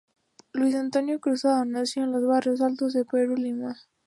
Luis 0.53 0.75
Cruzado 1.21 1.63
nació 1.63 2.05
en 2.05 2.11
los 2.11 2.25
Barrios 2.25 2.59
Altos 2.61 2.93
de 2.93 3.05
Lima, 3.37 3.67
Perú. 3.67 3.79